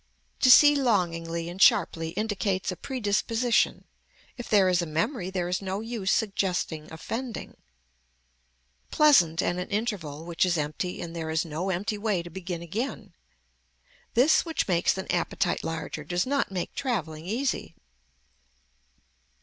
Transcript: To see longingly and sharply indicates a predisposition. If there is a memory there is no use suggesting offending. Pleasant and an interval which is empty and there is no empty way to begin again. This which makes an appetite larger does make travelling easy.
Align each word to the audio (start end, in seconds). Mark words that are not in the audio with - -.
To 0.39 0.49
see 0.49 0.73
longingly 0.75 1.47
and 1.47 1.61
sharply 1.61 2.09
indicates 2.13 2.71
a 2.71 2.75
predisposition. 2.75 3.83
If 4.35 4.49
there 4.49 4.67
is 4.67 4.81
a 4.81 4.87
memory 4.87 5.29
there 5.29 5.47
is 5.47 5.61
no 5.61 5.79
use 5.79 6.11
suggesting 6.11 6.91
offending. 6.91 7.55
Pleasant 8.89 9.43
and 9.43 9.59
an 9.59 9.69
interval 9.69 10.25
which 10.25 10.43
is 10.43 10.57
empty 10.57 11.03
and 11.03 11.15
there 11.15 11.29
is 11.29 11.45
no 11.45 11.69
empty 11.69 11.99
way 11.99 12.23
to 12.23 12.31
begin 12.31 12.63
again. 12.63 13.13
This 14.15 14.43
which 14.43 14.67
makes 14.67 14.97
an 14.97 15.05
appetite 15.11 15.63
larger 15.63 16.03
does 16.03 16.25
make 16.49 16.73
travelling 16.73 17.27
easy. 17.27 17.75